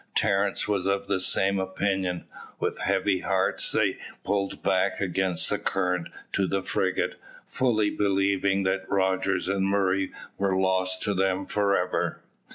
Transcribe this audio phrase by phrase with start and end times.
[0.15, 2.25] Terence was of the same opinion.
[2.59, 8.89] With heavy hearts they pulled back against the current to the frigate, fully believing that
[8.89, 12.19] Rogers and Murray were lost to them for ever.